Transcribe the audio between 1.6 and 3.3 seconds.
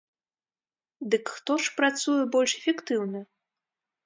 ж працуе больш эфектыўна?